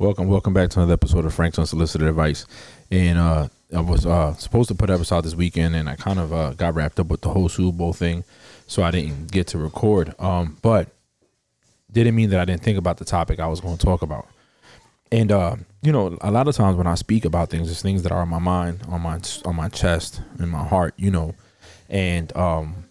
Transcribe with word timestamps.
Welcome, 0.00 0.28
welcome 0.28 0.54
back 0.54 0.70
to 0.70 0.78
another 0.78 0.92
episode 0.92 1.24
of 1.24 1.34
Frank's 1.34 1.58
Unsolicited 1.58 2.06
Advice. 2.06 2.46
And 2.88 3.18
uh, 3.18 3.48
I 3.74 3.80
was 3.80 4.06
uh, 4.06 4.32
supposed 4.34 4.68
to 4.68 4.76
put 4.76 4.90
episode 4.90 5.16
out 5.16 5.24
this 5.24 5.34
weekend, 5.34 5.74
and 5.74 5.88
I 5.88 5.96
kind 5.96 6.20
of 6.20 6.32
uh, 6.32 6.52
got 6.52 6.76
wrapped 6.76 7.00
up 7.00 7.08
with 7.08 7.22
the 7.22 7.30
whole 7.30 7.48
Super 7.48 7.76
Bowl 7.76 7.92
thing, 7.92 8.22
so 8.68 8.84
I 8.84 8.92
didn't 8.92 9.32
get 9.32 9.48
to 9.48 9.58
record. 9.58 10.14
Um, 10.20 10.56
but 10.62 10.90
didn't 11.90 12.14
mean 12.14 12.30
that 12.30 12.38
I 12.38 12.44
didn't 12.44 12.62
think 12.62 12.78
about 12.78 12.98
the 12.98 13.04
topic 13.04 13.40
I 13.40 13.48
was 13.48 13.60
going 13.60 13.76
to 13.76 13.84
talk 13.84 14.02
about. 14.02 14.28
And 15.10 15.32
uh, 15.32 15.56
you 15.82 15.90
know, 15.90 16.16
a 16.20 16.30
lot 16.30 16.46
of 16.46 16.54
times 16.54 16.76
when 16.76 16.86
I 16.86 16.94
speak 16.94 17.24
about 17.24 17.50
things, 17.50 17.68
it's 17.68 17.82
things 17.82 18.04
that 18.04 18.12
are 18.12 18.22
on 18.22 18.28
my 18.28 18.38
mind, 18.38 18.82
on 18.86 19.00
my 19.00 19.18
on 19.44 19.56
my 19.56 19.68
chest, 19.68 20.22
in 20.38 20.48
my 20.48 20.62
heart. 20.62 20.94
You 20.96 21.10
know, 21.10 21.34
and 21.88 22.34
um, 22.36 22.84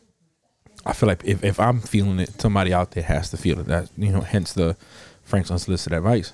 I 0.85 0.91
feel 0.91 1.07
like 1.07 1.23
if, 1.23 1.41
if 1.41 1.57
I'm 1.57 1.79
feeling 1.79 2.19
it, 2.19 2.41
somebody 2.41 2.73
out 2.73 2.91
there 2.91 3.03
has 3.03 3.29
to 3.29 3.37
feel 3.37 3.61
it. 3.61 3.67
That 3.67 3.89
you 3.95 4.11
know, 4.11 4.21
hence 4.21 4.51
the 4.51 4.75
Frank's 5.23 5.51
unsolicited 5.51 5.97
advice. 5.97 6.33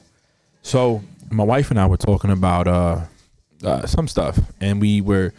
So 0.63 1.03
my 1.29 1.43
wife 1.43 1.69
and 1.69 1.79
I 1.79 1.85
were 1.85 1.97
talking 1.97 2.31
about 2.31 2.67
uh, 2.67 3.01
uh, 3.63 3.85
some 3.85 4.07
stuff, 4.07 4.39
and 4.59 4.81
we 4.81 5.01
were 5.01 5.33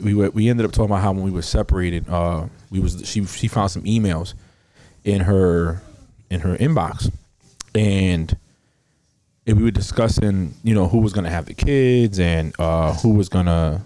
we 0.00 0.14
were 0.14 0.30
we 0.30 0.48
ended 0.48 0.66
up 0.66 0.72
talking 0.72 0.90
about 0.90 1.00
how 1.00 1.12
when 1.12 1.22
we 1.22 1.30
were 1.30 1.42
separated, 1.42 2.08
uh, 2.08 2.46
we 2.70 2.80
was 2.80 3.02
she 3.08 3.24
she 3.24 3.48
found 3.48 3.70
some 3.70 3.82
emails 3.82 4.34
in 5.04 5.22
her 5.22 5.80
in 6.28 6.40
her 6.40 6.56
inbox, 6.56 7.10
and 7.74 8.36
and 9.46 9.56
we 9.56 9.62
were 9.62 9.70
discussing 9.70 10.54
you 10.64 10.74
know 10.74 10.88
who 10.88 10.98
was 10.98 11.12
gonna 11.12 11.30
have 11.30 11.46
the 11.46 11.54
kids 11.54 12.18
and 12.18 12.52
uh, 12.58 12.92
who 12.94 13.10
was 13.10 13.28
gonna 13.28 13.80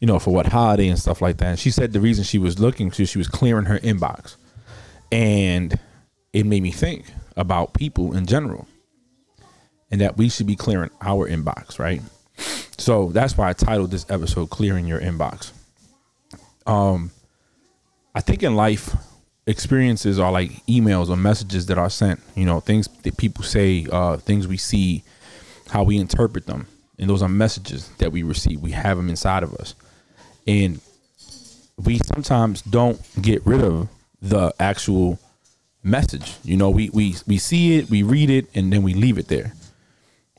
you 0.00 0.06
know 0.06 0.18
for 0.18 0.32
what 0.32 0.46
holiday 0.46 0.88
and 0.88 0.98
stuff 0.98 1.22
like 1.22 1.38
that. 1.38 1.46
And 1.46 1.58
she 1.58 1.70
said 1.70 1.94
the 1.94 2.00
reason 2.00 2.24
she 2.24 2.38
was 2.38 2.58
looking 2.58 2.90
to 2.92 3.06
she 3.06 3.18
was 3.18 3.28
clearing 3.28 3.64
her 3.64 3.78
inbox, 3.78 4.36
and 5.10 5.78
it 6.34 6.44
made 6.44 6.62
me 6.62 6.72
think 6.72 7.06
about 7.36 7.72
people 7.72 8.14
in 8.14 8.26
general 8.26 8.68
and 9.94 10.00
that 10.00 10.16
we 10.16 10.28
should 10.28 10.48
be 10.48 10.56
clearing 10.56 10.90
our 11.00 11.28
inbox, 11.28 11.78
right? 11.78 12.02
So 12.78 13.12
that's 13.12 13.38
why 13.38 13.50
I 13.50 13.52
titled 13.52 13.92
this 13.92 14.04
episode 14.10 14.50
"Clearing 14.50 14.88
Your 14.88 14.98
Inbox." 14.98 15.52
Um, 16.66 17.12
I 18.12 18.20
think 18.20 18.42
in 18.42 18.56
life, 18.56 18.92
experiences 19.46 20.18
are 20.18 20.32
like 20.32 20.50
emails 20.66 21.10
or 21.10 21.16
messages 21.16 21.66
that 21.66 21.78
are 21.78 21.88
sent. 21.88 22.18
You 22.34 22.44
know, 22.44 22.58
things 22.58 22.88
that 23.04 23.16
people 23.16 23.44
say, 23.44 23.86
uh, 23.92 24.16
things 24.16 24.48
we 24.48 24.56
see, 24.56 25.04
how 25.68 25.84
we 25.84 25.98
interpret 25.98 26.46
them, 26.46 26.66
and 26.98 27.08
those 27.08 27.22
are 27.22 27.28
messages 27.28 27.88
that 27.98 28.10
we 28.10 28.24
receive. 28.24 28.58
We 28.60 28.72
have 28.72 28.96
them 28.96 29.08
inside 29.08 29.44
of 29.44 29.54
us, 29.54 29.76
and 30.44 30.80
we 31.76 32.00
sometimes 32.00 32.62
don't 32.62 33.00
get 33.22 33.46
rid 33.46 33.60
of 33.60 33.88
the 34.20 34.52
actual 34.58 35.20
message. 35.84 36.34
You 36.42 36.56
know, 36.56 36.70
we 36.70 36.90
we 36.90 37.14
we 37.28 37.38
see 37.38 37.78
it, 37.78 37.88
we 37.90 38.02
read 38.02 38.28
it, 38.28 38.48
and 38.56 38.72
then 38.72 38.82
we 38.82 38.94
leave 38.94 39.18
it 39.18 39.28
there 39.28 39.52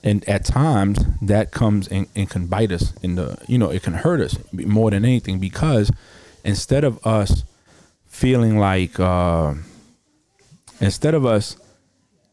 and 0.06 0.24
at 0.30 0.46
times 0.46 1.00
that 1.22 1.52
comes 1.52 1.88
and, 1.88 2.08
and 2.16 2.30
can 2.30 2.46
bite 2.46 2.72
us 2.72 2.94
in 3.02 3.16
the 3.16 3.38
you 3.48 3.58
know 3.58 3.72
it 3.72 3.84
can 3.84 3.94
hurt 3.94 4.22
us 4.22 4.38
more 4.54 4.92
than 4.92 5.04
anything 5.04 5.40
because 5.40 5.92
instead 6.46 6.84
of 6.84 7.06
us 7.06 7.44
feeling 8.06 8.58
like 8.58 8.98
uh, 9.00 9.54
instead 10.80 11.14
of 11.14 11.26
us 11.26 11.58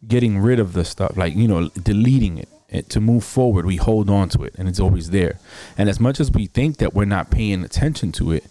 getting 0.07 0.39
rid 0.39 0.61
of 0.61 0.75
the 0.75 0.85
stuff 0.85 1.17
like 1.17 1.35
you 1.35 1.49
know 1.49 1.69
deleting 1.71 2.39
it, 2.39 2.49
it 2.69 2.89
to 2.91 3.01
move 3.01 3.25
forward 3.25 3.65
we 3.67 3.77
hold 3.77 4.09
on 4.09 4.29
to 4.29 4.45
it 4.45 4.55
and 4.59 4.69
it's 4.69 4.81
always 4.81 5.11
there. 5.11 5.39
And 5.77 5.89
as 5.89 5.99
much 5.99 6.21
as 6.21 6.31
we 6.31 6.47
think 6.47 6.77
that 6.77 6.95
we're 6.95 7.07
not 7.07 7.31
paying 7.31 7.65
attention 7.65 8.13
to 8.13 8.33
it 8.33 8.45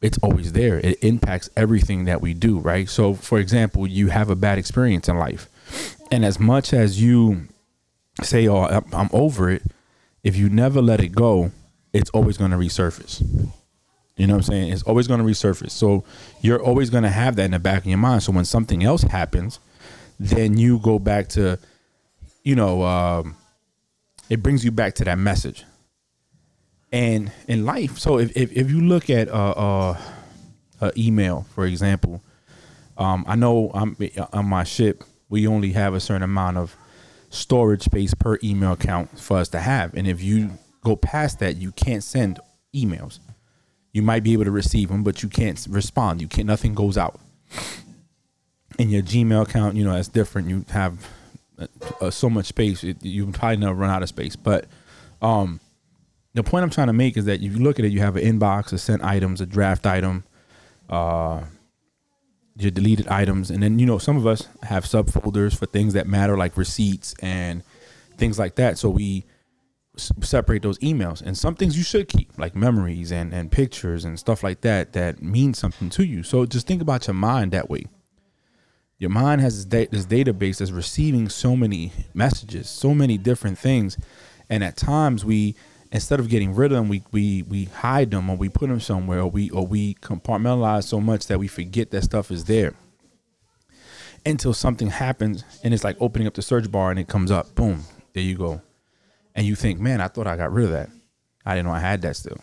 it's 0.00 0.18
always 0.18 0.52
there. 0.52 0.78
It 0.78 1.02
impacts 1.02 1.50
everything 1.56 2.04
that 2.04 2.20
we 2.20 2.34
do 2.34 2.58
right? 2.58 2.88
So 2.88 3.14
for 3.14 3.38
example 3.38 3.86
you 3.86 4.08
have 4.08 4.30
a 4.30 4.36
bad 4.36 4.58
experience 4.58 5.08
in 5.08 5.16
life. 5.16 5.48
And 6.10 6.24
as 6.24 6.40
much 6.40 6.72
as 6.72 7.00
you 7.00 7.48
say, 8.22 8.48
"Oh, 8.48 8.64
I'm 8.92 9.10
over 9.12 9.50
it," 9.50 9.62
if 10.24 10.36
you 10.36 10.48
never 10.48 10.82
let 10.82 11.00
it 11.00 11.08
go, 11.08 11.52
it's 11.92 12.10
always 12.10 12.36
going 12.36 12.50
to 12.50 12.56
resurface. 12.56 13.22
You 14.16 14.26
know 14.26 14.34
what 14.34 14.48
I'm 14.48 14.52
saying? 14.52 14.72
It's 14.72 14.82
always 14.82 15.06
going 15.06 15.20
to 15.20 15.26
resurface. 15.26 15.70
So 15.70 16.04
you're 16.40 16.60
always 16.60 16.90
going 16.90 17.04
to 17.04 17.08
have 17.08 17.36
that 17.36 17.44
in 17.44 17.52
the 17.52 17.58
back 17.60 17.78
of 17.78 17.86
your 17.86 17.98
mind. 17.98 18.24
So 18.24 18.32
when 18.32 18.44
something 18.44 18.82
else 18.82 19.02
happens, 19.02 19.60
then 20.18 20.58
you 20.58 20.80
go 20.80 20.98
back 20.98 21.28
to, 21.30 21.58
you 22.42 22.56
know, 22.56 22.82
um, 22.82 23.36
it 24.28 24.42
brings 24.42 24.64
you 24.64 24.72
back 24.72 24.94
to 24.96 25.04
that 25.04 25.18
message. 25.18 25.64
And 26.90 27.30
in 27.46 27.64
life, 27.64 27.98
so 27.98 28.18
if 28.18 28.36
if, 28.36 28.50
if 28.52 28.70
you 28.70 28.80
look 28.80 29.10
at 29.10 29.28
uh, 29.28 29.50
uh, 29.50 30.00
uh 30.80 30.90
email, 30.96 31.46
for 31.54 31.66
example, 31.66 32.22
um, 32.96 33.24
I 33.28 33.36
know 33.36 33.70
I'm 33.74 33.96
on 34.32 34.46
my 34.46 34.64
ship. 34.64 35.04
We 35.28 35.46
only 35.46 35.72
have 35.72 35.94
a 35.94 36.00
certain 36.00 36.22
amount 36.22 36.56
of 36.56 36.76
storage 37.30 37.82
space 37.82 38.14
per 38.14 38.38
email 38.42 38.72
account 38.72 39.18
for 39.18 39.38
us 39.38 39.48
to 39.50 39.60
have. 39.60 39.94
And 39.94 40.06
if 40.06 40.22
you 40.22 40.52
go 40.82 40.96
past 40.96 41.38
that, 41.40 41.56
you 41.56 41.72
can't 41.72 42.02
send 42.02 42.40
emails. 42.74 43.18
You 43.92 44.02
might 44.02 44.22
be 44.22 44.32
able 44.32 44.44
to 44.44 44.50
receive 44.50 44.88
them, 44.88 45.02
but 45.02 45.22
you 45.22 45.28
can't 45.28 45.66
respond. 45.70 46.20
You 46.20 46.28
can't. 46.28 46.46
Nothing 46.46 46.74
goes 46.74 46.96
out. 46.96 47.18
In 48.78 48.90
your 48.90 49.02
Gmail 49.02 49.42
account, 49.42 49.76
you 49.76 49.84
know 49.84 49.92
that's 49.92 50.08
different. 50.08 50.48
You 50.48 50.64
have 50.68 51.06
uh, 52.00 52.10
so 52.10 52.30
much 52.30 52.46
space. 52.46 52.84
It, 52.84 53.02
you 53.02 53.26
probably 53.28 53.56
never 53.56 53.74
run 53.74 53.90
out 53.90 54.02
of 54.02 54.08
space. 54.08 54.36
But 54.36 54.66
um, 55.20 55.60
the 56.34 56.42
point 56.42 56.62
I'm 56.62 56.70
trying 56.70 56.86
to 56.88 56.92
make 56.92 57.16
is 57.16 57.24
that 57.24 57.42
if 57.42 57.56
you 57.56 57.58
look 57.58 57.78
at 57.78 57.84
it, 57.84 57.92
you 57.92 58.00
have 58.00 58.16
an 58.16 58.22
inbox, 58.22 58.72
a 58.72 58.78
sent 58.78 59.02
items, 59.02 59.40
a 59.40 59.46
draft 59.46 59.86
item, 59.86 60.24
uh, 60.88 61.42
your 62.58 62.70
deleted 62.70 63.08
items. 63.08 63.50
And 63.50 63.62
then 63.62 63.78
you 63.78 63.86
know 63.86 63.98
some 63.98 64.16
of 64.16 64.26
us 64.26 64.48
have 64.64 64.84
subfolders 64.84 65.56
for 65.56 65.66
things 65.66 65.94
that 65.94 66.06
matter 66.06 66.36
like 66.36 66.56
receipts 66.56 67.14
and 67.20 67.62
things 68.16 68.38
like 68.38 68.56
that. 68.56 68.78
So 68.78 68.90
we 68.90 69.24
s- 69.96 70.12
separate 70.22 70.62
those 70.62 70.78
emails. 70.78 71.22
And 71.22 71.38
some 71.38 71.54
things 71.54 71.76
you 71.78 71.84
should 71.84 72.08
keep 72.08 72.36
like 72.36 72.56
memories 72.56 73.12
and 73.12 73.32
and 73.32 73.50
pictures 73.52 74.04
and 74.04 74.18
stuff 74.18 74.42
like 74.42 74.62
that 74.62 74.92
that 74.92 75.22
mean 75.22 75.54
something 75.54 75.88
to 75.90 76.04
you. 76.04 76.22
So 76.22 76.46
just 76.46 76.66
think 76.66 76.82
about 76.82 77.06
your 77.06 77.14
mind 77.14 77.52
that 77.52 77.70
way. 77.70 77.84
Your 78.98 79.10
mind 79.10 79.40
has 79.40 79.64
this, 79.64 79.64
da- 79.64 79.96
this 79.96 80.06
database 80.06 80.58
that's 80.58 80.72
receiving 80.72 81.28
so 81.28 81.54
many 81.54 81.92
messages 82.12 82.68
so 82.68 82.92
many 82.94 83.16
different 83.16 83.58
things. 83.58 83.96
And 84.50 84.64
at 84.64 84.76
times 84.76 85.24
we 85.24 85.54
instead 85.92 86.20
of 86.20 86.28
getting 86.28 86.54
rid 86.54 86.72
of 86.72 86.78
them, 86.78 86.88
we 86.88 87.02
we 87.12 87.42
we 87.42 87.64
hide 87.64 88.10
them 88.10 88.28
or 88.30 88.36
we 88.36 88.48
put 88.48 88.68
them 88.68 88.80
somewhere 88.80 89.20
or 89.20 89.30
we 89.30 89.50
or 89.50 89.66
we 89.66 89.94
compartmentalize 89.94 90.84
so 90.84 91.00
much 91.00 91.26
that 91.26 91.38
we 91.38 91.48
forget 91.48 91.90
that 91.90 92.04
stuff 92.04 92.30
is 92.30 92.44
there. 92.44 92.74
Until 94.26 94.52
something 94.52 94.88
happens 94.88 95.44
and 95.62 95.72
it's 95.72 95.84
like 95.84 95.96
opening 96.00 96.26
up 96.26 96.34
the 96.34 96.42
search 96.42 96.70
bar 96.70 96.90
and 96.90 96.98
it 96.98 97.08
comes 97.08 97.30
up, 97.30 97.54
boom, 97.54 97.84
there 98.12 98.22
you 98.22 98.36
go, 98.36 98.60
and 99.34 99.46
you 99.46 99.54
think, 99.54 99.80
man, 99.80 100.00
I 100.00 100.08
thought 100.08 100.26
I 100.26 100.36
got 100.36 100.52
rid 100.52 100.66
of 100.66 100.72
that. 100.72 100.90
I 101.46 101.54
didn't 101.54 101.66
know 101.66 101.72
I 101.72 101.80
had 101.80 102.02
that 102.02 102.16
still. 102.16 102.38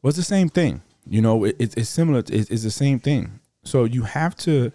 Well, 0.00 0.08
it's 0.08 0.16
the 0.16 0.22
same 0.22 0.48
thing. 0.48 0.82
You 1.06 1.20
know, 1.20 1.44
it, 1.44 1.56
it's 1.58 1.88
similar. 1.88 2.20
It's, 2.20 2.50
it's 2.50 2.62
the 2.62 2.70
same 2.70 2.98
thing. 2.98 3.40
So 3.64 3.84
you 3.84 4.04
have 4.04 4.36
to, 4.38 4.72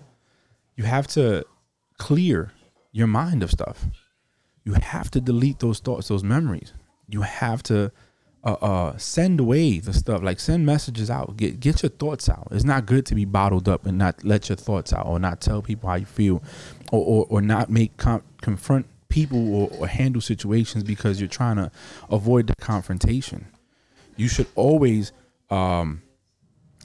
you 0.76 0.84
have 0.84 1.08
to 1.08 1.44
clear 1.98 2.52
your 2.92 3.08
mind 3.08 3.42
of 3.42 3.50
stuff. 3.50 3.86
You 4.64 4.74
have 4.74 5.10
to 5.12 5.22
delete 5.22 5.60
those 5.60 5.80
thoughts, 5.80 6.10
those 6.10 6.24
memories 6.24 6.74
you 7.08 7.22
have 7.22 7.64
to 7.64 7.92
uh, 8.46 8.54
uh, 8.62 8.98
send 8.98 9.40
away 9.40 9.80
the 9.80 9.92
stuff 9.92 10.22
like 10.22 10.40
send 10.40 10.66
messages 10.66 11.10
out. 11.10 11.36
Get 11.36 11.60
get 11.60 11.82
your 11.82 11.90
thoughts 11.90 12.30
out. 12.30 12.48
It's 12.52 12.64
not 12.64 12.86
good 12.86 13.06
to 13.08 13.16
be 13.16 13.26
bottled 13.26 13.68
up 13.68 13.86
and 13.86 13.98
not 13.98 14.24
let 14.24 14.50
your 14.50 14.56
thoughts 14.56 14.94
out 14.94 15.08
or 15.08 15.20
not 15.20 15.42
tell 15.42 15.62
people 15.62 15.90
how 15.90 15.96
you 15.96 16.06
feel 16.06 16.44
or 16.92 17.04
or, 17.04 17.26
or 17.30 17.42
not 17.42 17.70
make 17.70 17.98
com- 17.98 18.24
confront 18.42 18.86
people 19.10 19.56
or, 19.56 19.70
or 19.80 19.88
handle 19.88 20.22
situations 20.22 20.84
because 20.84 21.20
you're 21.20 21.28
trying 21.28 21.56
to 21.56 21.72
avoid 22.12 22.48
the 22.48 22.56
confrontation. 22.56 23.48
You 24.16 24.28
should 24.28 24.48
always 24.56 25.12
um, 25.50 26.04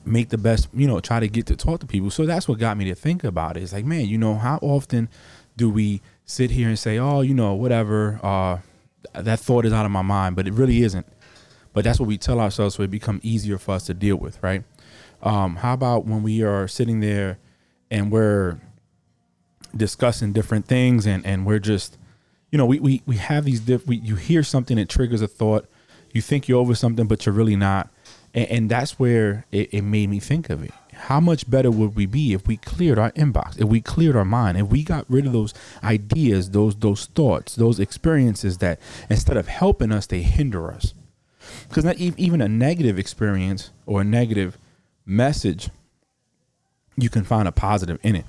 make 0.05 0.31
the 0.31 0.39
best 0.39 0.69
you 0.73 0.87
know 0.87 0.99
try 1.01 1.21
to 1.21 1.29
get 1.29 1.45
to 1.47 1.57
talk 1.57 1.81
to 1.81 1.87
people. 1.87 2.11
So 2.11 2.25
that's 2.25 2.49
what 2.49 2.59
got 2.59 2.79
me 2.79 2.87
to 2.87 2.95
think 2.95 3.23
about 3.23 3.59
it. 3.59 3.63
It's 3.63 3.75
like 3.75 3.85
man 3.85 4.07
you 4.07 4.17
know 4.17 4.37
how 4.37 4.59
often 4.63 5.11
do 5.59 5.69
we 5.69 6.01
sit 6.25 6.53
here 6.53 6.69
and 6.69 6.79
say 6.79 6.97
oh 6.97 7.21
you 7.21 7.35
know 7.35 7.53
whatever 7.53 8.19
uh 8.23 8.59
that 9.15 9.41
thought 9.41 9.65
is 9.65 9.73
out 9.73 9.87
of 9.87 9.93
my 9.93 10.03
mind, 10.03 10.37
but 10.37 10.47
it 10.47 10.55
really 10.55 10.83
isn't. 10.83 11.07
But 11.73 11.85
that's 11.85 12.01
what 12.01 12.07
we 12.07 12.19
tell 12.19 12.41
ourselves 12.41 12.75
so 12.75 12.83
it 12.83 12.91
become 12.91 13.21
easier 13.23 13.59
for 13.59 13.73
us 13.73 13.87
to 13.87 13.95
deal 13.95 14.17
with, 14.17 14.43
right? 14.43 14.65
Um, 15.23 15.57
how 15.57 15.75
about 15.75 16.07
when 16.07 16.23
we 16.23 16.43
are 16.43 16.67
sitting 16.67 17.01
there 17.01 17.39
and 17.91 18.11
we're 18.11 18.59
discussing 19.77 20.33
different 20.33 20.67
things 20.67 21.07
and, 21.07 21.25
and 21.25 21.47
we're 21.47 21.59
just, 21.59 21.97
you 22.51 22.59
know, 22.59 22.67
we, 22.67 22.81
we, 22.81 23.03
we 23.07 23.17
have 23.17 23.45
these 23.45 23.61
diff 23.61 23.87
we, 23.87 23.97
you 23.97 24.17
hear 24.17 24.43
something 24.43 24.77
that 24.77 24.89
triggers 24.89 25.23
a 25.23 25.29
thought, 25.29 25.69
you 26.13 26.21
think 26.21 26.49
you're 26.49 26.59
over 26.59 26.75
something, 26.75 27.07
but 27.07 27.25
you're 27.25 27.35
really 27.35 27.57
not. 27.57 27.91
And, 28.35 28.49
and 28.49 28.71
that's 28.71 28.99
where 28.99 29.47
it, 29.53 29.73
it 29.73 29.83
made 29.83 30.11
me 30.11 30.19
think 30.19 30.51
of 30.51 30.65
it 30.65 30.73
how 31.01 31.21
much 31.21 31.49
better 31.51 31.71
would 31.71 31.97
we 31.97 32.07
be 32.07 32.33
if 32.33 32.47
we 32.47 32.57
cleared 32.57 32.99
our 32.99 33.11
inbox, 33.13 33.59
if 33.59 33.69
we 33.69 33.81
cleared 33.81 34.17
our 34.17 34.25
mind, 34.25 34.59
if 34.59 34.69
we 34.69 34.83
got 34.83 35.05
rid 35.09 35.27
of 35.27 35.33
those 35.33 35.55
ideas, 35.83 36.51
those 36.51 36.77
those 36.77 37.07
thoughts, 37.07 37.55
those 37.55 37.81
experiences 37.81 38.59
that 38.59 38.79
instead 39.09 39.37
of 39.37 39.49
helping 39.49 39.93
us, 39.93 40.07
they 40.07 40.23
hinder 40.23 40.71
us. 40.71 40.95
Because 41.69 41.85
not 41.85 41.97
even 41.97 42.41
a 42.41 42.49
negative 42.49 42.99
experience 42.99 43.71
or 43.87 44.03
a 44.03 44.05
negative 44.05 44.59
message, 45.05 45.71
you 46.97 47.09
can 47.09 47.25
find 47.25 47.49
a 47.49 47.53
positive 47.53 47.99
in 48.03 48.17
it. 48.17 48.27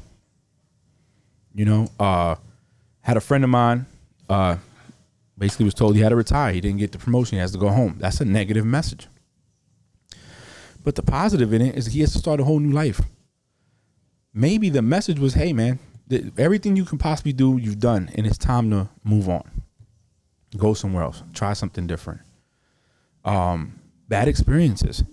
You 1.54 1.66
know, 1.66 1.92
uh, 2.00 2.36
had 3.02 3.18
a 3.18 3.22
friend 3.22 3.44
of 3.44 3.50
mine, 3.50 3.86
uh, 4.30 4.56
Basically, 5.42 5.66
was 5.66 5.74
told 5.74 5.96
he 5.96 6.02
had 6.04 6.10
to 6.10 6.16
retire. 6.16 6.54
He 6.54 6.62
didn't 6.62 6.78
get 6.78 6.92
the 6.92 7.00
promotion. 7.00 7.38
He 7.38 7.40
has 7.40 7.52
to 7.54 7.58
go 7.58 7.70
home. 7.70 7.96
That's 7.98 8.22
a 8.22 8.26
negative 8.26 8.64
message. 8.64 9.08
But 10.84 10.96
the 10.96 11.04
positive 11.04 11.54
in 11.54 11.62
it 11.62 11.76
is 11.76 11.88
he 11.88 12.02
has 12.02 12.14
to 12.14 12.20
start 12.20 12.40
a 12.40 12.44
whole 12.44 12.60
new 12.60 12.72
life. 12.72 13.02
Maybe 14.34 14.70
the 14.70 14.82
message 14.82 15.20
was, 15.20 15.34
"Hey, 15.34 15.54
man, 15.54 15.80
everything 16.38 16.76
you 16.76 16.86
can 16.86 16.98
possibly 16.98 17.34
do, 17.34 17.58
you've 17.58 17.80
done, 17.80 18.10
and 18.16 18.26
it's 18.26 18.38
time 18.38 18.70
to 18.72 18.90
move 19.04 19.30
on. 19.30 19.44
Go 20.58 20.74
somewhere 20.74 21.04
else. 21.04 21.24
Try 21.34 21.54
something 21.54 21.88
different." 21.88 22.22
Um, 23.24 23.80
bad 24.08 24.28
experiences, 24.28 25.04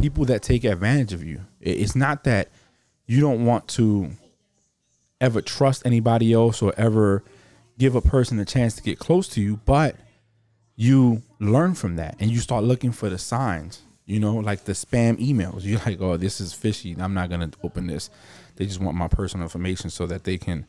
people 0.00 0.24
that 0.24 0.42
take 0.42 0.64
advantage 0.64 1.12
of 1.12 1.22
you. 1.22 1.40
It's 1.60 1.94
not 1.94 2.24
that 2.24 2.50
you 3.06 3.20
don't 3.20 3.44
want 3.46 3.68
to 3.68 4.10
ever 5.20 5.40
trust 5.40 5.86
anybody 5.86 6.32
else 6.32 6.60
or 6.60 6.74
ever 6.76 7.22
give 7.78 7.94
a 7.94 8.00
person 8.00 8.38
a 8.38 8.44
chance 8.44 8.74
to 8.74 8.82
get 8.82 8.98
close 8.98 9.28
to 9.28 9.40
you, 9.40 9.60
but 9.64 9.96
you 10.74 11.22
learn 11.38 11.74
from 11.74 11.96
that 11.96 12.16
and 12.18 12.30
you 12.30 12.38
start 12.38 12.64
looking 12.64 12.90
for 12.90 13.08
the 13.08 13.18
signs, 13.18 13.82
you 14.12 14.20
know, 14.20 14.36
like 14.36 14.64
the 14.64 14.72
spam 14.72 15.18
emails. 15.18 15.60
You're 15.64 15.80
like, 15.80 16.00
oh, 16.00 16.16
this 16.16 16.40
is 16.40 16.52
fishy. 16.52 16.94
I'm 16.98 17.14
not 17.14 17.30
to 17.30 17.50
open 17.62 17.86
this. 17.86 18.10
They 18.56 18.66
just 18.66 18.80
want 18.80 18.96
my 18.96 19.08
personal 19.08 19.44
information 19.44 19.90
so 19.90 20.06
that 20.06 20.24
they 20.24 20.36
can 20.36 20.66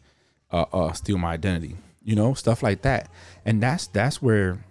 uh, 0.51 0.65
uh, 0.71 0.93
steal 0.93 1.17
my 1.17 1.33
identity, 1.33 1.75
you 2.03 2.15
know, 2.15 2.33
stuff 2.33 2.63
like 2.63 2.83
that. 2.83 3.09
And 3.45 3.61
that's, 3.61 3.87
that's 3.87 4.21
where 4.21 4.63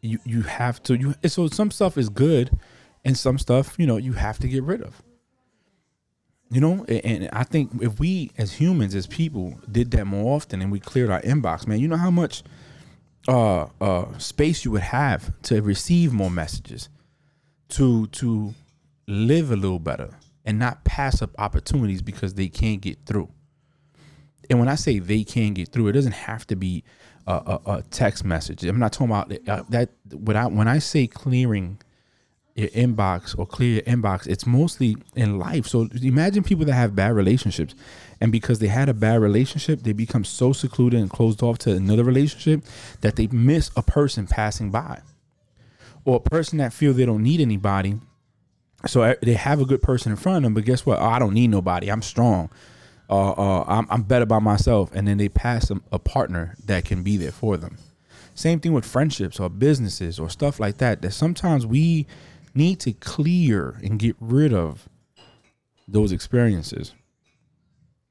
you, 0.00 0.18
you 0.24 0.42
have 0.42 0.82
to, 0.84 0.96
you, 0.96 1.14
so 1.26 1.46
some 1.48 1.70
stuff 1.70 1.98
is 1.98 2.08
good 2.08 2.50
and 3.04 3.18
some 3.18 3.38
stuff, 3.38 3.76
you 3.78 3.86
know, 3.86 3.98
you 3.98 4.14
have 4.14 4.38
to 4.38 4.48
get 4.48 4.62
rid 4.62 4.80
of. 4.80 5.02
You 6.50 6.60
know, 6.60 6.84
and 6.84 7.30
I 7.32 7.44
think 7.44 7.82
if 7.82 7.98
we 7.98 8.30
as 8.36 8.52
humans, 8.52 8.94
as 8.94 9.06
people, 9.06 9.58
did 9.70 9.90
that 9.92 10.06
more 10.06 10.36
often 10.36 10.60
and 10.60 10.70
we 10.70 10.80
cleared 10.80 11.10
our 11.10 11.22
inbox, 11.22 11.66
man, 11.66 11.80
you 11.80 11.88
know 11.88 11.96
how 11.96 12.10
much 12.10 12.42
uh, 13.26 13.66
uh, 13.80 14.18
space 14.18 14.64
you 14.64 14.70
would 14.70 14.82
have 14.82 15.32
to 15.42 15.62
receive 15.62 16.12
more 16.12 16.30
messages, 16.30 16.90
to 17.72 18.06
to 18.08 18.54
live 19.06 19.50
a 19.50 19.56
little 19.56 19.78
better, 19.78 20.10
and 20.44 20.58
not 20.58 20.84
pass 20.84 21.22
up 21.22 21.30
opportunities 21.38 22.02
because 22.02 22.34
they 22.34 22.48
can't 22.48 22.80
get 22.80 22.98
through. 23.04 23.28
And 24.50 24.58
when 24.58 24.68
I 24.68 24.74
say 24.74 24.98
they 24.98 25.24
can't 25.24 25.54
get 25.54 25.68
through, 25.68 25.88
it 25.88 25.92
doesn't 25.92 26.12
have 26.12 26.46
to 26.48 26.56
be 26.56 26.84
a, 27.26 27.32
a, 27.32 27.70
a 27.74 27.82
text 27.90 28.24
message. 28.24 28.64
I'm 28.64 28.78
not 28.78 28.92
talking 28.92 29.06
about 29.06 29.48
uh, 29.48 29.62
that. 29.70 29.90
When 30.12 30.36
I 30.36 30.46
when 30.46 30.68
I 30.68 30.78
say 30.78 31.06
clearing 31.06 31.78
your 32.54 32.68
inbox 32.68 33.38
or 33.38 33.46
clear 33.46 33.74
your 33.74 33.82
inbox, 33.82 34.26
it's 34.26 34.46
mostly 34.46 34.96
in 35.14 35.38
life. 35.38 35.66
So 35.66 35.88
imagine 36.02 36.42
people 36.42 36.66
that 36.66 36.74
have 36.74 36.94
bad 36.94 37.14
relationships, 37.14 37.74
and 38.20 38.30
because 38.30 38.58
they 38.58 38.66
had 38.66 38.88
a 38.88 38.94
bad 38.94 39.22
relationship, 39.22 39.82
they 39.82 39.92
become 39.92 40.24
so 40.24 40.52
secluded 40.52 41.00
and 41.00 41.08
closed 41.08 41.42
off 41.42 41.58
to 41.58 41.74
another 41.74 42.04
relationship 42.04 42.64
that 43.00 43.16
they 43.16 43.28
miss 43.28 43.70
a 43.76 43.82
person 43.82 44.26
passing 44.26 44.70
by, 44.70 45.00
or 46.04 46.16
a 46.16 46.20
person 46.20 46.58
that 46.58 46.72
feel 46.72 46.92
they 46.92 47.06
don't 47.06 47.22
need 47.22 47.40
anybody. 47.40 47.98
So 48.86 49.14
they 49.22 49.34
have 49.34 49.60
a 49.60 49.64
good 49.64 49.82
person 49.82 50.10
in 50.10 50.16
front 50.16 50.38
of 50.38 50.42
them, 50.42 50.54
but 50.54 50.64
guess 50.64 50.84
what? 50.84 50.98
Oh, 50.98 51.04
I 51.04 51.18
don't 51.18 51.34
need 51.34 51.48
nobody. 51.48 51.88
I'm 51.88 52.02
strong. 52.02 52.50
Uh, 53.08 53.32
uh, 53.32 53.64
I'm, 53.68 53.86
I'm, 53.90 54.02
better 54.02 54.26
by 54.26 54.38
myself, 54.38 54.90
and 54.94 55.06
then 55.06 55.18
they 55.18 55.28
pass 55.28 55.70
a, 55.70 55.80
a 55.92 55.98
partner 55.98 56.56
that 56.64 56.84
can 56.84 57.02
be 57.02 57.16
there 57.16 57.30
for 57.30 57.56
them. 57.56 57.76
Same 58.34 58.58
thing 58.58 58.72
with 58.72 58.86
friendships 58.86 59.38
or 59.38 59.50
businesses 59.50 60.18
or 60.18 60.30
stuff 60.30 60.58
like 60.58 60.78
that. 60.78 61.02
That 61.02 61.12
sometimes 61.12 61.66
we 61.66 62.06
need 62.54 62.80
to 62.80 62.92
clear 62.92 63.78
and 63.82 63.98
get 63.98 64.16
rid 64.18 64.54
of 64.54 64.88
those 65.86 66.10
experiences 66.10 66.94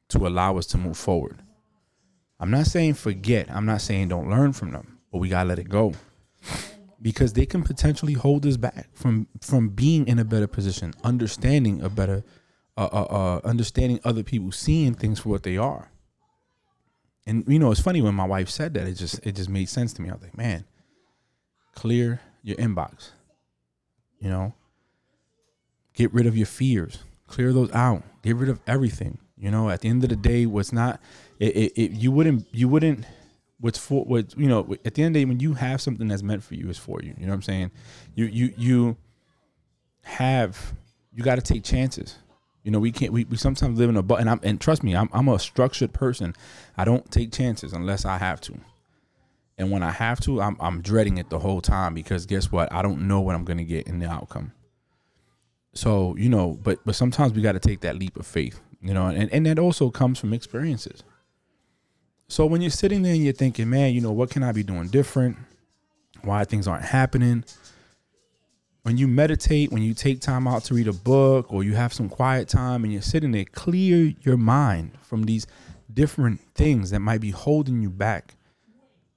to 0.10 0.28
allow 0.28 0.58
us 0.58 0.68
to 0.68 0.78
move 0.78 0.98
forward. 0.98 1.40
I'm 2.40 2.52
not 2.52 2.68
saying 2.68 2.96
forget, 2.96 3.50
I'm 3.50 3.66
not 3.66 3.82
saying 3.82 4.10
don't 4.10 4.30
learn 4.30 4.54
from 4.54 4.72
them, 4.72 5.00
but 5.12 5.20
we 5.20 5.30
got 5.30 5.44
to 5.44 5.50
let 5.50 5.60
it 5.60 5.70
go. 5.70 5.94
Because 7.02 7.34
they 7.34 7.46
can 7.46 7.64
potentially 7.64 8.14
hold 8.14 8.46
us 8.46 8.58
back 8.58 8.90
from 8.94 9.28
from 9.42 9.70
being 9.70 10.08
in 10.08 10.20
a 10.20 10.26
better 10.26 10.48
position, 10.48 10.94
understanding 11.04 11.82
a 11.82 11.90
better 11.90 12.24
uh, 12.78 12.90
uh, 12.92 13.08
uh, 13.10 13.42
understanding 13.44 14.00
other 14.04 14.24
people, 14.24 14.52
seeing 14.52 14.94
things 14.94 15.20
for 15.20 15.30
what 15.30 15.44
they 15.44 15.58
are. 15.58 15.90
And 17.26 17.44
you 17.48 17.60
know, 17.60 17.72
it's 17.72 17.82
funny 17.82 18.02
when 18.02 18.16
my 18.16 18.26
wife 18.26 18.50
said 18.50 18.74
that, 18.76 18.88
it 18.88 18.94
just 18.94 19.26
it 19.26 19.36
just 19.36 19.50
made 19.50 19.70
sense 19.70 19.94
to 19.94 20.02
me. 20.02 20.10
I 20.10 20.14
was 20.14 20.22
like, 20.22 20.38
man, 20.38 20.66
clear 21.74 22.22
your 22.44 22.58
inbox 22.58 23.12
you 24.22 24.30
know, 24.30 24.54
get 25.94 26.14
rid 26.14 26.28
of 26.28 26.38
your 26.38 26.46
fears, 26.46 27.00
clear 27.28 27.52
those 27.52 27.72
out, 27.74 28.04
get 28.22 28.36
rid 28.36 28.50
of 28.50 28.62
everything. 28.68 29.18
You 29.36 29.50
know, 29.50 29.70
at 29.72 29.82
the 29.82 29.90
end 29.90 30.04
of 30.04 30.10
the 30.10 30.16
day, 30.16 30.46
what's 30.46 30.72
not, 30.72 31.02
it, 31.40 31.56
it, 31.56 31.74
it 31.76 31.92
you 31.92 32.12
wouldn't, 32.12 32.46
you 32.52 32.68
wouldn't, 32.68 33.06
what's 33.62 33.78
for, 33.78 34.04
what, 34.04 34.38
you 34.38 34.48
know, 34.48 34.76
at 34.84 34.96
the 34.96 35.04
end 35.04 35.16
of 35.16 35.20
the 35.20 35.20
day, 35.22 35.26
when 35.26 35.40
you 35.40 35.54
have 35.54 35.82
something 35.82 36.08
that's 36.08 36.24
meant 36.24 36.44
for 36.44 36.56
you, 36.56 36.70
is 36.70 36.78
for 36.78 37.02
you. 37.02 37.14
You 37.18 37.26
know 37.26 37.32
what 37.32 37.36
I'm 37.36 37.42
saying? 37.44 37.72
You, 38.16 38.26
you, 38.26 38.54
you 38.58 38.98
have, 40.04 40.74
you 41.14 41.24
got 41.24 41.36
to 41.36 41.42
take 41.42 41.64
chances. 41.64 42.18
You 42.64 42.72
know, 42.72 42.80
we 42.80 42.92
can't. 42.92 43.12
We, 43.12 43.26
we 43.26 43.38
sometimes 43.38 43.80
live 43.80 43.90
in 43.90 43.98
a 43.98 44.04
but, 44.04 44.20
and 44.20 44.30
I'm 44.30 44.40
and 44.44 44.62
trust 44.62 44.84
me, 44.84 44.96
I'm 44.96 45.10
I'm 45.14 45.28
a 45.28 45.40
structured 45.40 45.94
person. 45.94 46.36
I 46.78 46.86
don't 46.86 47.10
take 47.10 47.32
chances 47.32 47.74
unless 47.74 48.06
I 48.06 48.20
have 48.20 48.40
to. 48.42 48.54
And 49.58 49.72
when 49.72 49.82
I 49.82 49.90
have 49.90 50.20
to, 50.22 50.42
I'm 50.42 50.58
I'm 50.60 50.82
dreading 50.82 51.18
it 51.18 51.30
the 51.32 51.40
whole 51.40 51.62
time 51.62 51.96
because 51.96 52.28
guess 52.28 52.52
what? 52.52 52.72
I 52.72 52.84
don't 52.84 53.08
know 53.08 53.20
what 53.20 53.34
I'm 53.34 53.46
gonna 53.46 53.64
get 53.64 53.88
in 53.88 53.98
the 53.98 54.08
outcome. 54.08 54.54
So, 55.74 56.16
you 56.18 56.30
know, 56.30 56.60
but 56.62 56.80
but 56.86 56.96
sometimes 56.96 57.34
we 57.34 57.42
gotta 57.42 57.60
take 57.60 57.82
that 57.82 57.96
leap 57.96 58.16
of 58.18 58.28
faith, 58.28 58.62
you 58.80 58.94
know, 58.94 59.08
and, 59.08 59.32
and 59.34 59.46
that 59.48 59.58
also 59.58 59.90
comes 59.90 60.20
from 60.20 60.32
experiences. 60.32 61.04
So 62.32 62.46
when 62.46 62.62
you're 62.62 62.72
sitting 62.72 63.02
there 63.02 63.12
and 63.12 63.22
you're 63.22 63.34
thinking, 63.34 63.70
man, 63.70 63.94
you 63.94 64.00
know, 64.00 64.14
what 64.14 64.30
can 64.30 64.42
I 64.42 64.54
be 64.54 64.64
doing 64.64 64.88
different? 64.88 65.36
Why 66.22 66.46
things 66.46 66.66
aren't 66.66 66.86
happening? 66.86 67.44
When 68.84 68.96
you 68.96 69.10
meditate, 69.10 69.70
when 69.70 69.82
you 69.84 69.94
take 69.94 70.22
time 70.22 70.48
out 70.48 70.64
to 70.64 70.74
read 70.74 70.88
a 70.88 70.94
book 70.94 71.52
or 71.52 71.62
you 71.66 71.76
have 71.76 71.92
some 71.92 72.08
quiet 72.08 72.48
time 72.48 72.86
and 72.86 72.94
you're 72.94 73.02
sitting 73.02 73.34
there, 73.34 73.44
clear 73.44 74.14
your 74.22 74.38
mind 74.38 74.98
from 75.02 75.24
these 75.24 75.46
different 75.94 76.40
things 76.56 76.92
that 76.92 77.02
might 77.02 77.20
be 77.20 77.32
holding 77.32 77.82
you 77.82 77.90
back 77.90 78.36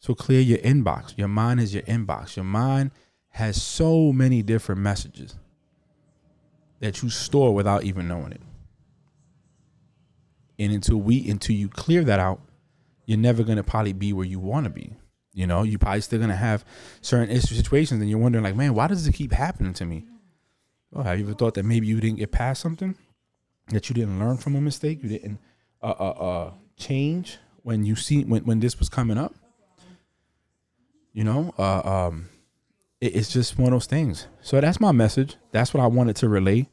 so 0.01 0.17
clear 0.17 0.41
your 0.41 0.59
inbox. 0.59 1.17
Your 1.17 1.29
mind 1.29 1.61
is 1.61 1.73
your 1.73 1.85
inbox. 1.85 2.35
Your 2.35 2.45
mind 2.45 2.91
has 3.29 3.63
so 3.63 4.13
many 4.13 4.43
different 4.43 4.81
messages 4.81 5.37
that 6.81 7.01
you 7.01 7.11
store 7.11 7.55
without 7.55 7.85
even 7.85 8.09
knowing 8.09 8.33
it. 8.33 8.43
And 10.59 10.73
until 10.73 10.97
we 10.97 11.31
until 11.31 11.55
you 11.55 11.69
clear 11.69 12.03
that 12.03 12.19
out, 12.19 12.41
you're 13.07 13.19
never 13.19 13.43
gonna 13.43 13.63
probably 13.63 13.93
be 13.93 14.13
where 14.13 14.27
you 14.27 14.39
wanna 14.39 14.71
be. 14.71 14.97
You 15.33 15.47
know, 15.47 15.63
you 15.63 15.79
probably 15.79 16.01
still 16.01 16.21
gonna 16.21 16.37
have 16.37 16.65
certain 17.01 17.41
situations 17.41 18.01
and 18.01 18.09
you're 18.09 18.19
wondering 18.19 18.45
like, 18.45 18.57
man, 18.57 18.75
why 18.75 18.87
does 18.87 19.07
it 19.07 19.13
keep 19.13 19.33
happening 19.33 19.73
to 19.75 19.85
me? 19.85 20.07
Well, 20.91 21.05
have 21.05 21.19
you 21.19 21.25
ever 21.25 21.35
thought 21.35 21.55
that 21.55 21.65
maybe 21.65 21.87
you 21.87 22.01
didn't 22.01 22.19
get 22.19 22.31
past 22.31 22.61
something? 22.61 22.97
That 23.69 23.89
you 23.89 23.95
didn't 23.95 24.19
learn 24.19 24.37
from 24.37 24.55
a 24.55 24.61
mistake? 24.61 25.03
You 25.03 25.09
didn't 25.09 25.39
uh 25.83 25.95
uh, 25.99 26.11
uh 26.11 26.53
change 26.77 27.39
when 27.63 27.85
you 27.85 27.97
see 27.97 28.25
when, 28.25 28.45
when 28.45 28.61
this 28.61 28.79
was 28.79 28.89
coming 28.89 29.19
up? 29.19 29.35
You 31.13 31.25
know, 31.25 31.55
uh, 31.59 31.81
um, 32.09 32.29
it, 33.01 33.17
it's 33.17 33.33
just 33.33 33.59
one 33.59 33.73
of 33.73 33.73
those 33.73 33.87
things. 33.87 34.27
So 34.43 34.61
that's 34.61 34.81
my 34.81 34.93
message. 34.93 35.37
That's 35.53 35.73
what 35.73 35.83
I 35.83 35.87
wanted 35.87 36.17
to 36.17 36.29
relay 36.29 36.69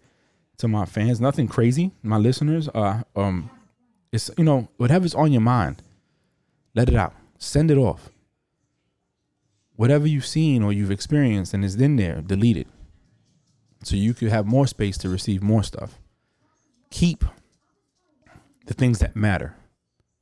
to 0.58 0.68
my 0.68 0.86
fans. 0.86 1.20
Nothing 1.22 1.48
crazy, 1.48 1.92
my 2.04 2.18
listeners. 2.18 2.68
Uh, 2.70 3.04
um, 3.16 3.50
it's 4.12 4.30
you 4.38 4.44
know 4.44 4.68
whatever's 4.78 5.16
on 5.16 5.32
your 5.32 5.42
mind, 5.42 5.82
let 6.74 6.90
it 6.90 6.96
out. 6.96 7.14
Send 7.38 7.72
it 7.72 7.78
off. 7.78 8.10
Whatever 9.76 10.08
you've 10.08 10.26
seen 10.26 10.62
or 10.62 10.72
you've 10.72 10.92
experienced 10.92 11.54
and 11.54 11.66
is 11.66 11.76
in 11.76 11.96
there, 11.96 12.22
delete 12.22 12.58
it. 12.58 12.68
So 13.84 13.96
you 13.96 14.14
could 14.14 14.30
have 14.30 14.46
more 14.46 14.68
space 14.68 14.98
to 15.00 15.10
receive 15.10 15.42
more 15.42 15.64
stuff. 15.64 16.00
Keep 16.92 17.26
the 18.68 18.74
things 18.74 19.00
that 19.00 19.16
matter, 19.16 19.56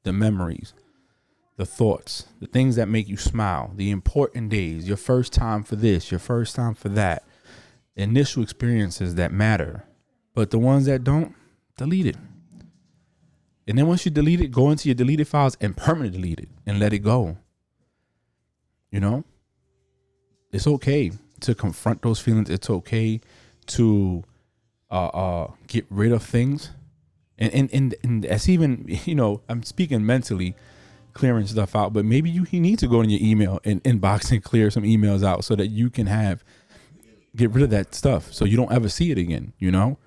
the 0.03 0.13
memories, 0.13 0.74
the 1.58 1.65
thoughts, 1.65 2.25
the 2.39 2.48
things 2.48 2.77
that 2.77 2.88
make 2.88 3.10
you 3.10 3.18
smile, 3.18 3.72
the 3.75 3.91
important 3.91 4.50
days, 4.50 4.88
your 4.88 4.98
first 4.98 5.34
time 5.34 5.63
for 5.63 5.75
this, 5.75 6.10
your 6.10 6.20
first 6.20 6.56
time 6.56 6.74
for 6.74 6.88
that, 6.89 7.24
initial 7.98 8.41
experiences 8.41 9.15
that 9.15 9.34
matter. 9.34 9.84
But 10.34 10.51
the 10.51 10.60
ones 10.60 10.86
that 10.86 11.03
don't, 11.03 11.36
delete 11.75 12.06
it. 12.06 12.15
And 13.70 13.78
then 13.78 13.86
once 13.86 14.04
you 14.04 14.10
delete 14.10 14.42
it, 14.42 14.48
go 14.52 14.72
into 14.72 14.90
your 14.90 14.96
deleted 14.96 15.28
files 15.28 15.56
and 15.62 15.78
permanently 15.78 16.20
delete 16.20 16.40
it 16.40 16.50
and 16.66 16.80
let 16.80 16.92
it 16.92 17.00
go. 17.00 17.38
You 18.90 19.00
know? 19.00 19.24
It's 20.52 20.66
okay 20.66 21.12
to 21.42 21.54
confront 21.54 22.02
those 22.02 22.20
feelings. 22.20 22.50
It's 22.50 22.68
okay 22.68 23.22
to 23.68 24.24
uh, 24.90 25.08
uh, 25.08 25.52
get 25.68 25.86
rid 25.92 26.12
of 26.12 26.24
things. 26.24 26.72
And, 27.38 27.54
and, 27.54 27.70
and, 27.72 27.96
and 28.02 28.24
that's 28.24 28.50
even, 28.50 28.86
you 29.06 29.14
know, 29.14 29.42
I'm 29.48 29.62
speaking 29.62 30.04
mentally 30.04 30.56
clearing 31.14 31.46
stuff 31.46 31.76
out, 31.76 31.94
but 31.94 32.06
maybe 32.06 32.32
you, 32.32 32.48
you 32.50 32.60
need 32.60 32.80
to 32.80 32.88
go 32.88 33.02
in 33.02 33.12
your 33.12 33.22
email 33.22 33.60
and 33.64 33.84
inbox 33.84 34.32
and 34.32 34.44
clear 34.44 34.72
some 34.72 34.84
emails 34.84 35.24
out 35.24 35.44
so 35.44 35.56
that 35.56 35.68
you 35.68 35.92
can 35.92 36.08
have 36.08 36.44
get 37.36 37.52
rid 37.52 37.64
of 37.64 37.70
that 37.70 37.94
stuff 37.94 38.34
so 38.34 38.46
you 38.46 38.58
don't 38.58 38.72
ever 38.72 38.90
see 38.90 39.12
it 39.12 39.18
again, 39.20 39.54
you 39.60 39.70
know? 39.70 40.00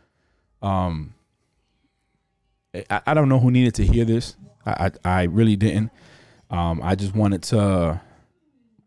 Um 0.61 1.15
I, 2.75 3.01
I 3.07 3.15
don't 3.15 3.29
know 3.29 3.39
who 3.39 3.51
needed 3.51 3.75
to 3.77 3.87
hear 3.87 4.05
this. 4.05 4.37
I, 4.65 4.91
I, 5.05 5.21
I 5.21 5.23
really 5.25 5.57
didn't. 5.57 5.91
Um 6.51 6.81
I 6.83 6.95
just 6.95 7.15
wanted 7.15 7.43
to 7.45 8.01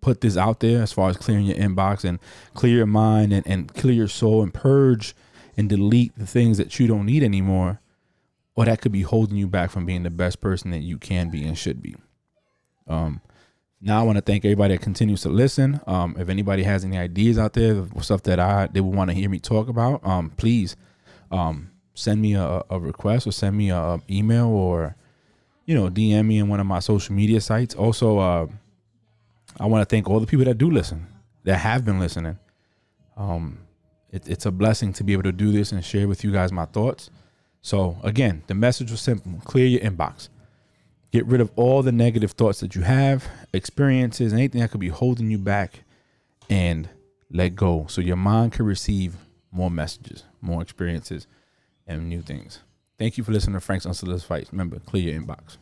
put 0.01 0.21
this 0.21 0.37
out 0.37 0.59
there 0.59 0.83
as 0.83 0.93
far 0.93 1.09
as 1.09 1.17
clearing 1.17 1.45
your 1.45 1.57
inbox 1.57 2.03
and 2.03 2.19
clear 2.53 2.77
your 2.77 2.85
mind 2.85 3.33
and, 3.33 3.45
and 3.47 3.73
clear 3.73 3.93
your 3.93 4.07
soul 4.07 4.43
and 4.43 4.53
purge 4.53 5.15
and 5.57 5.67
delete 5.67 6.15
the 6.15 6.27
things 6.27 6.59
that 6.59 6.79
you 6.79 6.85
don't 6.85 7.07
need 7.07 7.23
anymore, 7.23 7.79
or 8.55 8.65
that 8.65 8.81
could 8.81 8.91
be 8.91 9.01
holding 9.01 9.35
you 9.35 9.47
back 9.47 9.71
from 9.71 9.85
being 9.85 10.03
the 10.03 10.11
best 10.11 10.41
person 10.41 10.69
that 10.69 10.81
you 10.81 10.99
can 10.99 11.31
be 11.31 11.43
and 11.43 11.57
should 11.57 11.81
be. 11.81 11.95
Um, 12.87 13.21
now 13.81 13.99
I 13.99 14.03
want 14.03 14.17
to 14.17 14.21
thank 14.21 14.45
everybody 14.45 14.75
that 14.75 14.83
continues 14.83 15.21
to 15.21 15.29
listen. 15.29 15.81
Um, 15.87 16.15
if 16.19 16.29
anybody 16.29 16.61
has 16.63 16.85
any 16.85 16.99
ideas 16.99 17.39
out 17.39 17.53
there, 17.53 17.87
stuff 18.01 18.21
that 18.23 18.39
I 18.39 18.67
they 18.67 18.81
would 18.81 18.95
want 18.95 19.09
to 19.09 19.15
hear 19.15 19.29
me 19.29 19.39
talk 19.39 19.69
about, 19.69 20.05
um, 20.05 20.29
please 20.37 20.75
um, 21.31 21.71
send 21.95 22.21
me 22.21 22.35
a, 22.35 22.61
a 22.69 22.79
request 22.79 23.25
or 23.25 23.31
send 23.31 23.57
me 23.57 23.71
a, 23.71 23.99
email 24.09 24.47
or 24.47 24.95
you 25.65 25.73
know 25.73 25.89
DM 25.89 26.27
me 26.27 26.37
in 26.37 26.47
one 26.47 26.59
of 26.59 26.67
my 26.67 26.79
social 26.79 27.15
media 27.15 27.41
sites. 27.41 27.73
Also, 27.73 28.19
uh, 28.19 28.47
I 29.59 29.65
want 29.65 29.81
to 29.81 29.91
thank 29.91 30.07
all 30.07 30.19
the 30.19 30.27
people 30.27 30.45
that 30.45 30.57
do 30.57 30.69
listen, 30.69 31.07
that 31.45 31.57
have 31.57 31.83
been 31.83 31.99
listening. 31.99 32.37
Um, 33.17 33.59
it, 34.11 34.27
it's 34.27 34.45
a 34.45 34.51
blessing 34.51 34.93
to 34.93 35.03
be 35.03 35.13
able 35.13 35.23
to 35.23 35.31
do 35.31 35.51
this 35.51 35.71
and 35.71 35.83
share 35.83 36.07
with 36.07 36.23
you 36.23 36.31
guys 36.31 36.51
my 36.51 36.65
thoughts. 36.65 37.09
So 37.61 37.97
again, 38.03 38.43
the 38.47 38.53
message 38.53 38.91
was 38.91 39.01
simple: 39.01 39.33
clear 39.43 39.65
your 39.65 39.81
inbox. 39.81 40.29
Get 41.11 41.25
rid 41.25 41.39
of 41.39 41.49
all 41.55 41.81
the 41.81 41.93
negative 41.93 42.31
thoughts 42.31 42.59
that 42.59 42.75
you 42.75 42.81
have, 42.81 43.25
experiences, 43.53 44.33
anything 44.33 44.59
that 44.59 44.69
could 44.69 44.81
be 44.81 44.89
holding 44.89 45.31
you 45.31 45.37
back, 45.37 45.83
and 46.49 46.89
let 47.31 47.55
go 47.55 47.85
so 47.87 48.01
your 48.01 48.17
mind 48.17 48.51
can 48.51 48.65
receive 48.65 49.15
more 49.49 49.71
messages, 49.71 50.23
more 50.41 50.61
experiences, 50.61 51.25
and 51.87 52.09
new 52.09 52.21
things. 52.21 52.59
Thank 52.97 53.17
you 53.17 53.23
for 53.23 53.31
listening 53.31 53.55
to 53.55 53.59
Frank's 53.59 53.85
Unsolicited 53.85 54.23
Advice. 54.23 54.51
Remember, 54.51 54.79
clear 54.79 55.11
your 55.11 55.21
inbox. 55.21 55.57